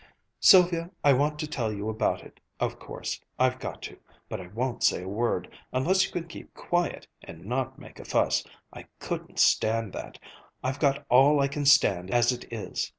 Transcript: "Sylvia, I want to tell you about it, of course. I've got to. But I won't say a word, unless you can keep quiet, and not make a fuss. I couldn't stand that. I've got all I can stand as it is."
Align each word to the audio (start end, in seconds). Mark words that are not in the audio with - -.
"Sylvia, 0.39 0.89
I 1.03 1.13
want 1.13 1.37
to 1.37 1.47
tell 1.47 1.71
you 1.71 1.87
about 1.87 2.23
it, 2.23 2.39
of 2.59 2.79
course. 2.79 3.23
I've 3.37 3.59
got 3.59 3.83
to. 3.83 3.99
But 4.29 4.41
I 4.41 4.47
won't 4.47 4.81
say 4.81 5.03
a 5.03 5.07
word, 5.07 5.47
unless 5.71 6.07
you 6.07 6.11
can 6.11 6.27
keep 6.27 6.55
quiet, 6.55 7.05
and 7.23 7.45
not 7.45 7.77
make 7.77 7.99
a 7.99 8.05
fuss. 8.05 8.43
I 8.73 8.87
couldn't 8.97 9.37
stand 9.37 9.93
that. 9.93 10.17
I've 10.63 10.79
got 10.79 11.05
all 11.09 11.39
I 11.39 11.47
can 11.47 11.67
stand 11.67 12.09
as 12.09 12.31
it 12.31 12.51
is." 12.51 12.89